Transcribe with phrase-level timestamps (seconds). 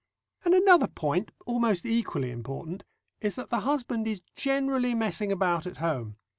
[0.43, 2.83] And another point, almost equally important,
[3.19, 6.15] is that the husband is generally messing about at home.